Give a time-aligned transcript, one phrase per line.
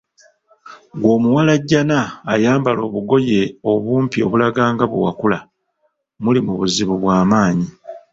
[0.95, 1.99] Ggwe omuwalajjana
[2.33, 3.39] ayambala obugoye
[3.71, 5.39] obumpi obulaga nga bwe wakula
[6.23, 7.67] ,muli mu buzibu bw’amaanyi.